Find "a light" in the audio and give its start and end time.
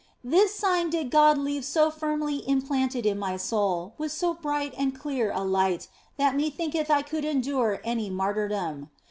5.31-5.89